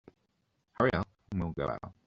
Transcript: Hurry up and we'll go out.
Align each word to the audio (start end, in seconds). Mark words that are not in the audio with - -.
Hurry 0.79 0.93
up 0.93 1.07
and 1.31 1.41
we'll 1.43 1.51
go 1.53 1.69
out. 1.69 1.93